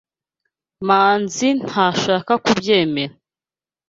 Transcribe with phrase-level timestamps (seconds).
[0.87, 3.13] Manzi ntashaka kubyemera.